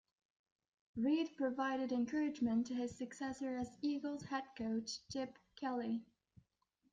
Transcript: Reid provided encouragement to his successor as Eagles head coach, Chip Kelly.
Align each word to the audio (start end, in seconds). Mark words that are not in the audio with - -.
Reid 0.95 1.35
provided 1.37 1.91
encouragement 1.91 2.65
to 2.65 2.73
his 2.73 2.97
successor 2.97 3.55
as 3.55 3.77
Eagles 3.83 4.23
head 4.23 4.45
coach, 4.57 5.07
Chip 5.11 5.37
Kelly. 5.55 6.01